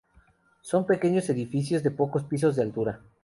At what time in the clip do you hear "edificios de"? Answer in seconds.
1.29-1.91